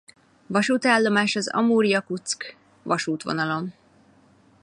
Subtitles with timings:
[0.47, 3.73] Vasútállomás az Amur–Jakutszk-vasútvonalon.